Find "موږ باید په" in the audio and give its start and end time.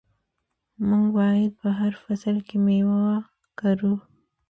0.87-1.67